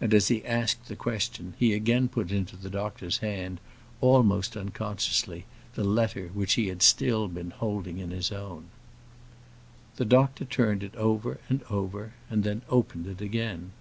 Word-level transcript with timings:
And 0.00 0.14
as 0.14 0.28
he 0.28 0.44
asked 0.46 0.86
the 0.86 0.94
question, 0.94 1.54
he 1.58 1.74
again 1.74 2.06
put 2.06 2.30
into 2.30 2.54
the 2.56 2.70
doctor's 2.70 3.18
hand, 3.18 3.58
almost 4.00 4.56
unconsciously, 4.56 5.46
the 5.74 5.82
letter 5.82 6.28
which 6.32 6.52
he 6.52 6.68
had 6.68 6.80
still 6.80 7.26
been 7.26 7.50
holding 7.50 7.98
in 7.98 8.12
his 8.12 8.30
own. 8.30 8.66
The 9.96 10.04
doctor 10.04 10.44
turned 10.44 10.84
it 10.84 10.94
over 10.94 11.40
and 11.48 11.64
over, 11.70 12.12
and 12.30 12.44
then 12.44 12.62
opened 12.70 13.08
it 13.08 13.20
again. 13.20 13.72